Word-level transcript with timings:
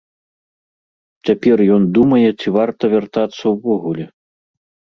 Цяпер 1.29 1.57
ён 1.75 1.81
думае, 1.99 2.23
ці 2.39 2.47
варта 2.57 2.91
вяртацца 2.97 3.43
ўвогуле. 3.55 4.05